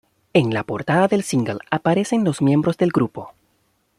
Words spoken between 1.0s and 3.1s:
del single, aparecen los miembros del